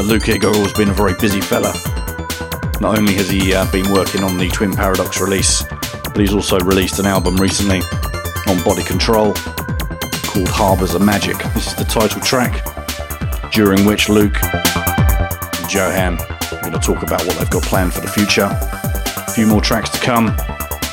[0.07, 1.73] Luke Eargoggle has been a very busy fella.
[2.79, 5.63] Not only has he uh, been working on the Twin Paradox release,
[6.03, 7.81] but he's also released an album recently
[8.47, 11.37] on Body Control called Harbours of Magic.
[11.53, 12.63] This is the title track,
[13.51, 17.99] during which Luke and Johan are going to talk about what they've got planned for
[17.99, 18.47] the future.
[18.47, 20.33] A few more tracks to come,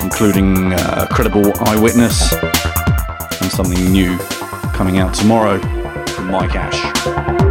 [0.03, 4.19] including uh, Credible Eyewitness and something new
[4.73, 5.61] coming out tomorrow
[6.09, 7.44] from Mike Ash.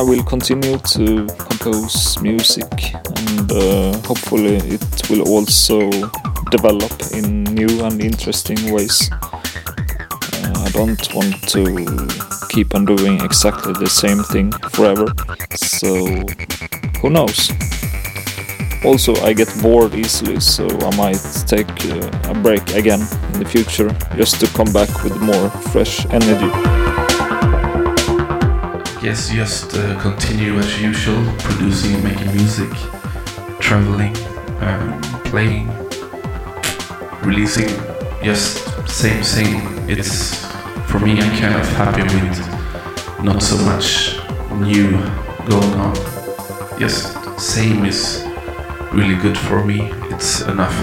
[0.00, 5.90] I will continue to compose music and uh, hopefully it will also
[6.50, 9.10] develop in new and interesting ways.
[9.12, 12.08] Uh, I don't want to
[12.48, 15.12] keep on doing exactly the same thing forever,
[15.54, 15.94] so
[17.02, 17.50] who knows?
[18.82, 23.02] Also, I get bored easily, so I might take uh, a break again
[23.34, 27.09] in the future just to come back with more fresh energy.
[29.02, 32.68] Yes, just uh, continue as usual, producing and making music,
[33.58, 34.14] traveling,
[34.60, 35.68] um, playing,
[37.22, 37.68] releasing,
[38.22, 39.88] just same, same.
[39.88, 40.44] It's
[40.84, 44.18] for me, I'm kind of happy with not so much
[44.52, 44.90] new
[45.48, 45.94] going on.
[46.78, 48.22] Just same is
[48.92, 49.90] really good for me.
[50.10, 50.76] It's enough.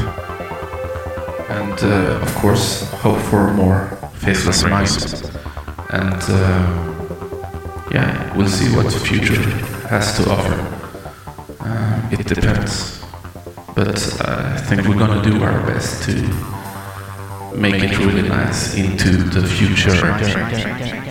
[1.51, 5.13] And uh, of course, hope for more faceless minds.
[5.91, 6.96] And uh,
[7.97, 9.41] yeah, we'll see what the future
[9.89, 10.57] has to offer.
[11.59, 13.01] Uh, it depends.
[13.75, 16.13] But uh, I think we're gonna do our best to
[17.55, 21.06] make it really nice into the future.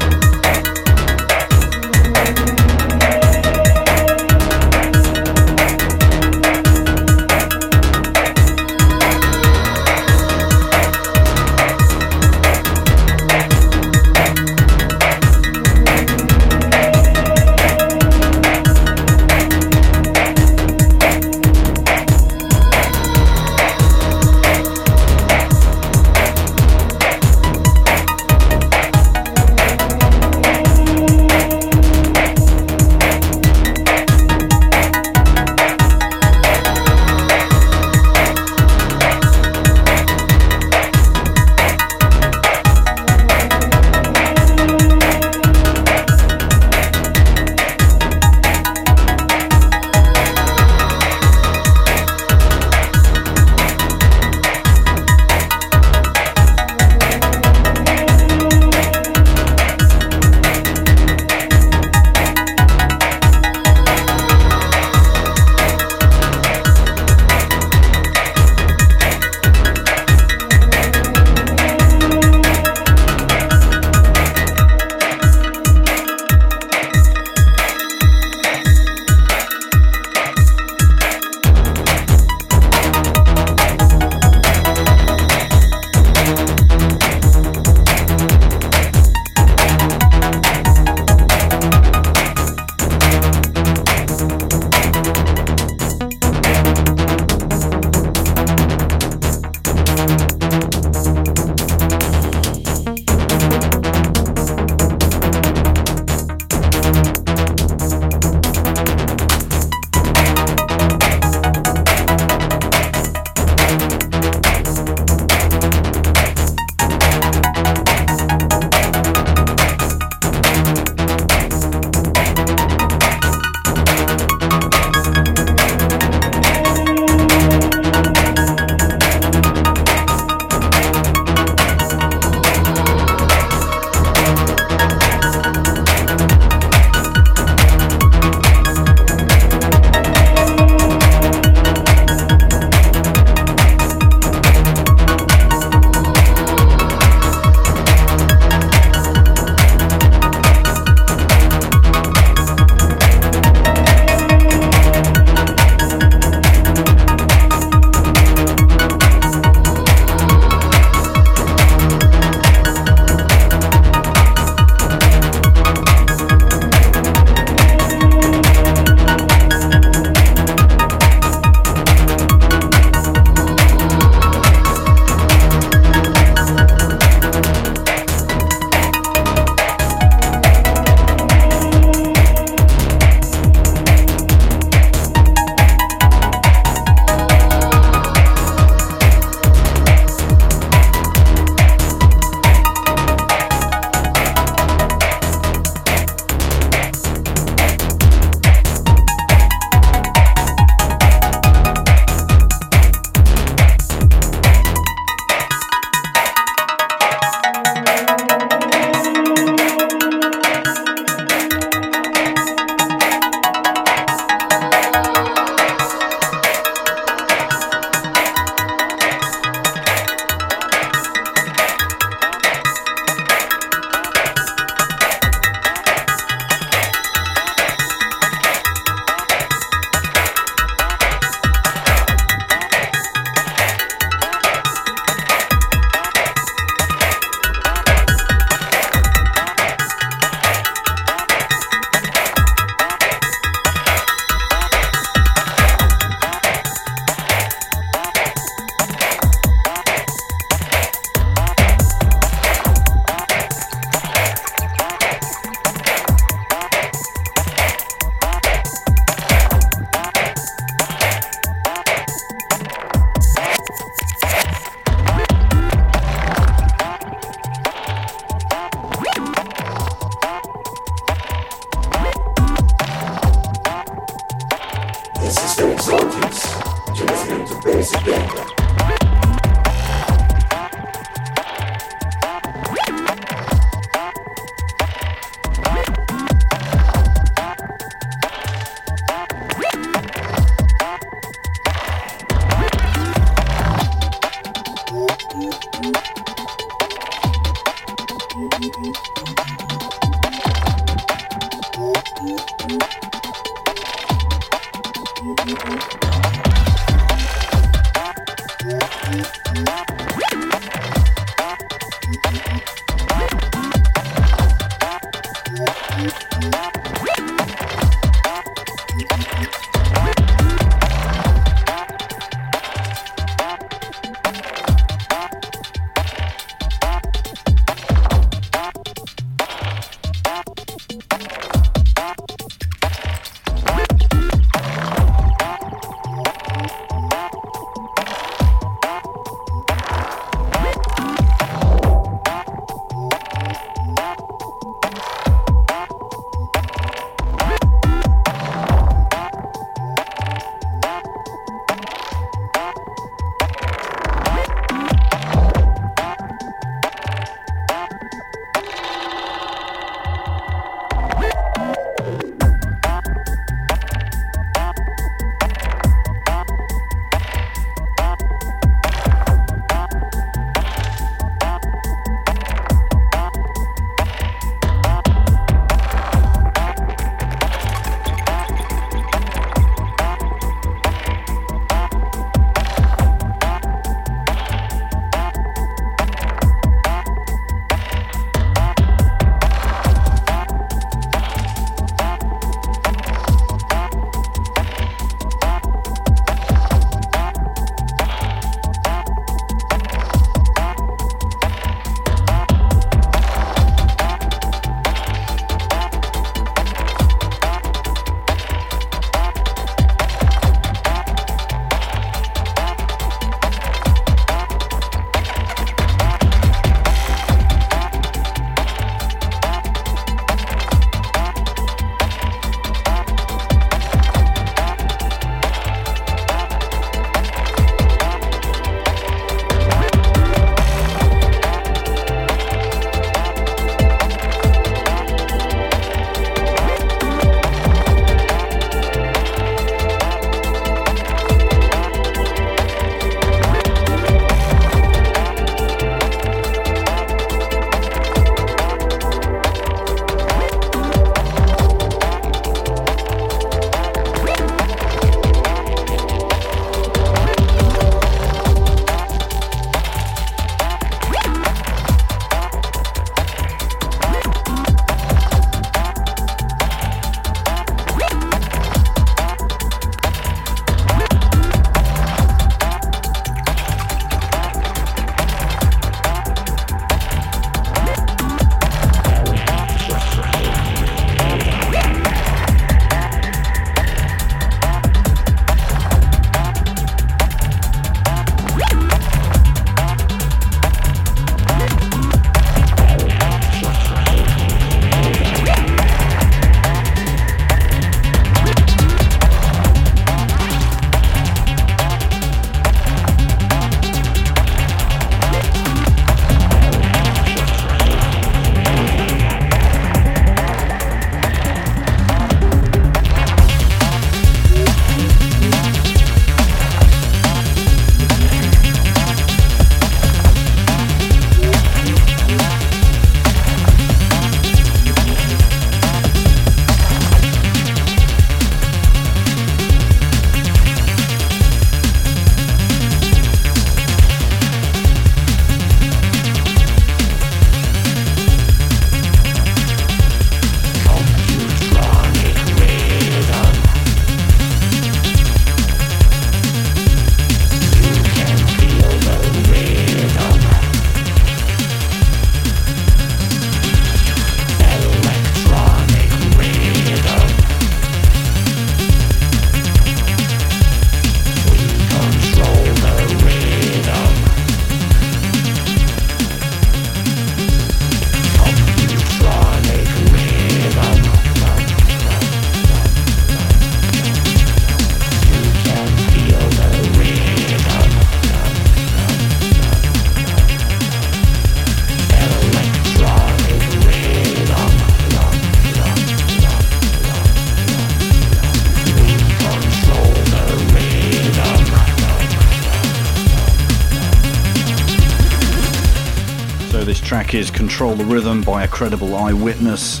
[597.78, 600.00] Control the Rhythm by a credible eyewitness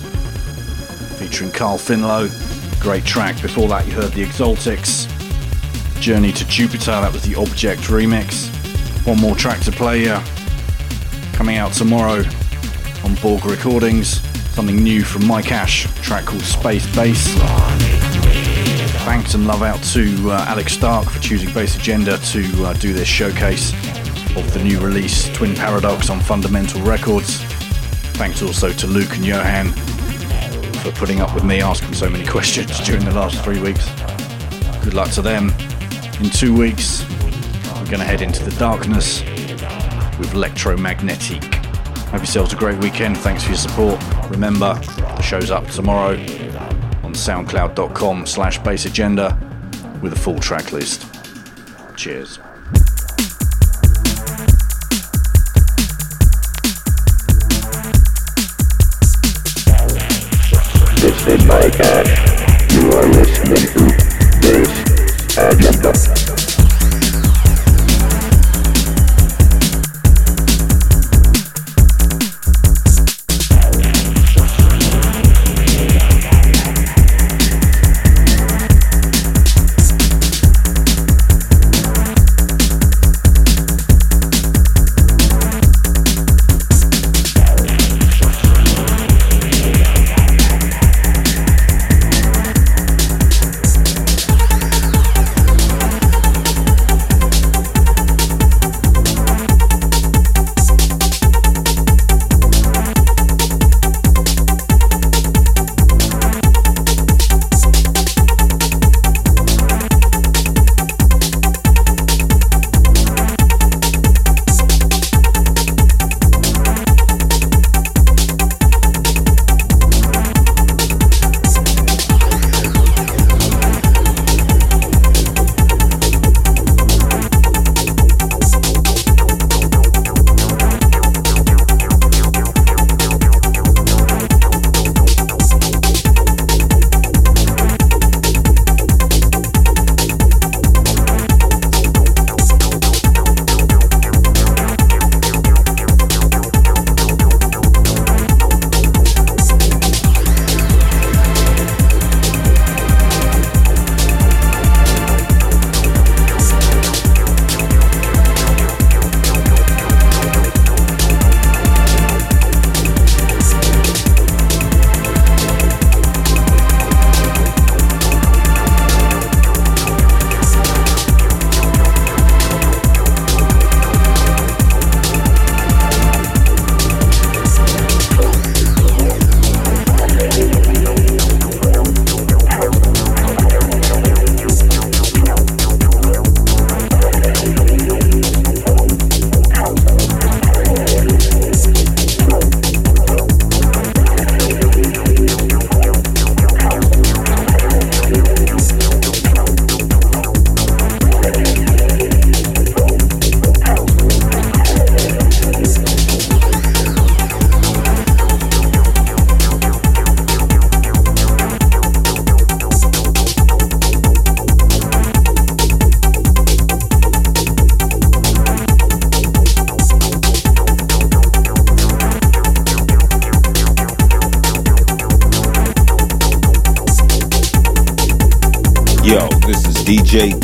[1.16, 2.28] featuring Carl Finlow.
[2.80, 3.40] Great track.
[3.40, 5.06] Before that, you heard the Exaltics.
[6.00, 8.48] Journey to Jupiter, that was the Objekt remix.
[9.06, 10.20] One more track to play here.
[11.34, 12.24] Coming out tomorrow
[13.04, 14.22] on Borg Recordings.
[14.56, 17.28] Something new from Mike Ash, track called Space Bass.
[19.04, 22.92] Thanks and love out to uh, Alex Stark for choosing Bass Agenda to uh, do
[22.92, 23.72] this showcase
[24.36, 27.47] of the new release Twin Paradox on Fundamental Records.
[28.18, 29.68] Thanks also to Luke and Johan
[30.82, 33.88] for putting up with me asking so many questions during the last three weeks.
[34.82, 35.50] Good luck to them.
[36.20, 39.22] In two weeks, we're going to head into the darkness
[40.18, 41.44] with Electromagnetic.
[42.10, 43.16] Have yourselves a great weekend.
[43.18, 44.02] Thanks for your support.
[44.30, 46.14] Remember, the show's up tomorrow
[47.04, 49.38] on soundcloud.com slash bassagenda
[50.00, 51.06] with a full track list.
[51.96, 52.40] Cheers.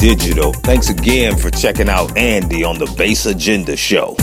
[0.04, 0.52] Digital.
[0.52, 4.14] Thanks again for checking out Andy on the Bass Agenda Show.